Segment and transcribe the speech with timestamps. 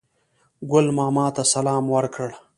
[0.71, 2.29] ګل ماما ته سلام ورکړ.